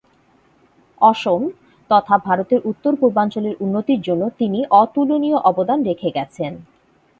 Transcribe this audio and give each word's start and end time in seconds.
অসম 1.01 1.41
তথা 1.89 2.15
ভারতের 2.17 2.59
উত্তর-পূর্বাঞ্চলের 2.65 3.55
উন্নতির 3.59 3.99
জন্য 4.01 4.23
তিনি 4.39 4.59
অতুলনীয় 4.73 5.37
অবদান 5.41 5.79
রেখে 5.83 6.09
গিয়েছেন। 6.11 6.53